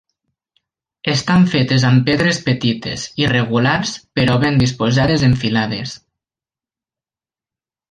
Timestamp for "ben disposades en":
4.47-5.37